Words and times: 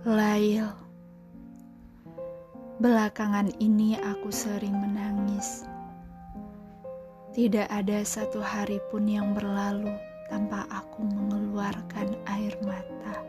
Lail, 0.00 0.64
belakangan 2.80 3.52
ini 3.60 4.00
aku 4.00 4.32
sering 4.32 4.72
menangis. 4.72 5.68
Tidak 7.36 7.68
ada 7.68 8.00
satu 8.00 8.40
hari 8.40 8.80
pun 8.88 9.04
yang 9.04 9.36
berlalu 9.36 9.92
tanpa 10.32 10.64
aku 10.72 11.04
mengeluarkan 11.04 12.16
air 12.32 12.56
mata. 12.64 13.20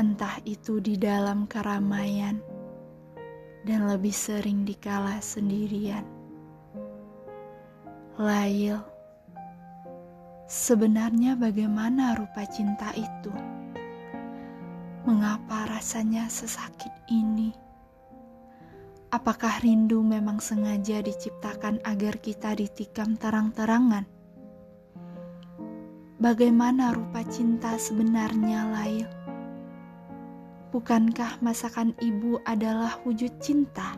Entah 0.00 0.40
itu 0.48 0.80
di 0.80 0.96
dalam 0.96 1.44
keramaian 1.44 2.40
dan 3.68 3.84
lebih 3.84 4.16
sering 4.16 4.64
dikala 4.64 5.20
sendirian. 5.20 6.08
Lail, 8.16 8.89
sebenarnya 10.50 11.38
bagaimana 11.38 12.18
rupa 12.18 12.42
cinta 12.42 12.90
itu? 12.98 13.30
Mengapa 15.06 15.70
rasanya 15.70 16.26
sesakit 16.26 16.90
ini? 17.06 17.54
Apakah 19.14 19.62
rindu 19.62 20.02
memang 20.02 20.42
sengaja 20.42 21.06
diciptakan 21.06 21.78
agar 21.86 22.18
kita 22.18 22.58
ditikam 22.58 23.14
terang-terangan? 23.14 24.02
Bagaimana 26.18 26.98
rupa 26.98 27.22
cinta 27.30 27.78
sebenarnya, 27.78 28.74
Lail? 28.74 29.06
Bukankah 30.74 31.38
masakan 31.46 31.94
ibu 32.02 32.42
adalah 32.42 32.98
wujud 33.06 33.38
cinta? 33.38 33.94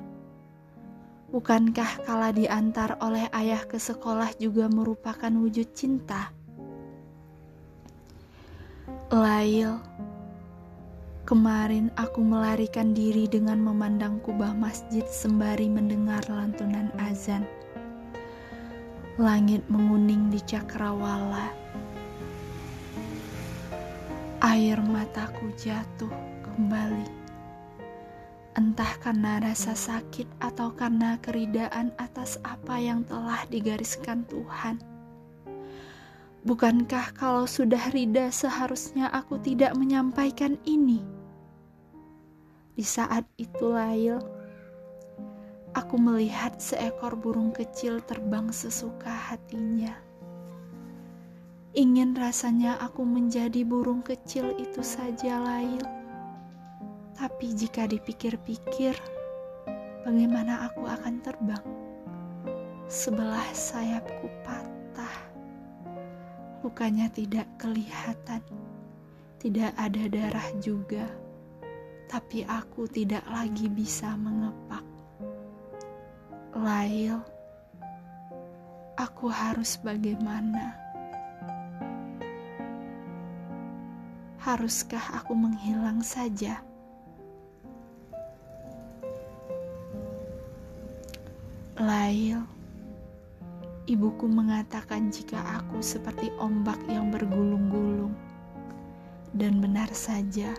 Bukankah 1.33 2.05
kala 2.05 2.29
diantar 2.29 3.01
oleh 3.01 3.25
ayah 3.33 3.65
ke 3.65 3.81
sekolah 3.81 4.37
juga 4.37 4.69
merupakan 4.69 5.33
wujud 5.33 5.73
cinta? 5.73 6.42
Lail, 9.13 9.79
Kemarin 11.23 11.89
aku 11.95 12.19
melarikan 12.19 12.99
diri 12.99 13.31
dengan 13.31 13.63
memandang 13.63 14.19
kubah 14.27 14.59
masjid 14.59 15.07
sembari 15.07 15.71
mendengar 15.71 16.19
lantunan 16.27 16.91
azan. 16.99 17.47
Langit 19.23 19.63
menguning 19.71 20.35
di 20.35 20.43
cakrawala. 20.43 21.55
Air 24.43 24.83
mataku 24.83 25.55
jatuh 25.55 26.11
kembali. 26.43 27.07
Entah 28.59 28.93
karena 28.99 29.39
rasa 29.39 29.79
sakit 29.79 30.27
atau 30.43 30.75
karena 30.75 31.23
keridaan 31.23 31.95
atas 32.03 32.43
apa 32.43 32.83
yang 32.83 33.07
telah 33.07 33.47
digariskan 33.47 34.27
Tuhan. 34.27 34.92
Bukankah 36.43 37.15
kalau 37.15 37.47
sudah 37.47 37.95
rida 37.95 38.27
seharusnya 38.35 39.07
aku 39.15 39.39
tidak 39.39 39.79
menyampaikan 39.79 40.59
ini? 40.67 40.99
Di 42.75 42.83
saat 42.83 43.23
itu 43.39 43.71
Lail, 43.71 44.19
aku 45.71 45.95
melihat 46.03 46.59
seekor 46.59 47.15
burung 47.15 47.55
kecil 47.55 48.03
terbang 48.03 48.51
sesuka 48.51 49.07
hatinya. 49.31 49.95
Ingin 51.79 52.19
rasanya 52.19 52.75
aku 52.83 53.07
menjadi 53.07 53.63
burung 53.63 54.03
kecil 54.03 54.51
itu 54.59 54.83
saja 54.83 55.39
Lail. 55.39 55.87
Tapi 57.15 57.55
jika 57.55 57.87
dipikir-pikir, 57.87 58.99
bagaimana 60.03 60.67
aku 60.67 60.91
akan 60.91 61.23
terbang? 61.23 61.63
Sebelah 62.91 63.47
sayapku 63.55 64.27
patah. 64.43 64.72
Lukanya 66.63 67.11
tidak 67.11 67.51
kelihatan. 67.59 68.43
Tidak 69.43 69.75
ada 69.75 70.03
darah 70.07 70.49
juga 70.63 71.11
tapi 72.13 72.45
aku 72.45 72.85
tidak 72.93 73.25
lagi 73.25 73.73
bisa 73.73 74.13
mengepak. 74.21 74.85
Lail, 76.53 77.25
aku 79.01 79.33
harus 79.33 79.81
bagaimana? 79.81 80.77
Haruskah 84.45 85.01
aku 85.17 85.33
menghilang 85.33 86.05
saja? 86.05 86.61
Lail, 91.81 92.45
ibuku 93.91 94.27
mengatakan 94.27 95.11
jika 95.11 95.41
aku 95.63 95.83
seperti 95.83 96.31
ombak 96.39 96.79
yang 96.87 97.11
bergulung-gulung, 97.11 98.15
dan 99.35 99.59
benar 99.63 99.89
saja 99.95 100.53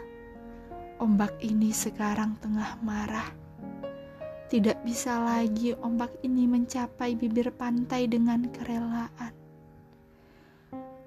Ombak 1.04 1.36
ini 1.44 1.76
sekarang 1.76 2.40
tengah 2.40 2.80
marah. 2.80 3.28
Tidak 4.48 4.88
bisa 4.88 5.20
lagi 5.20 5.76
ombak 5.76 6.16
ini 6.24 6.48
mencapai 6.48 7.12
bibir 7.18 7.52
pantai 7.52 8.08
dengan 8.08 8.48
kerelaan. 8.48 9.34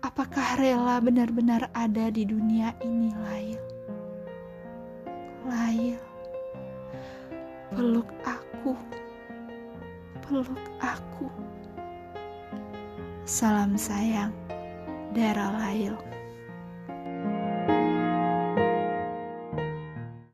Apakah 0.04 0.60
rela 0.60 1.00
benar-benar 1.00 1.72
ada 1.72 2.12
di 2.12 2.28
dunia 2.28 2.77
ini, 2.84 3.09
Lail? 3.15 3.62
Lail, 5.48 5.97
peluk 7.72 8.10
aku, 8.27 8.77
peluk 10.27 10.66
aku. 10.83 11.31
Salam 13.26 13.75
sayang, 13.75 14.31
Dara 15.10 15.50
Lail. 15.50 15.98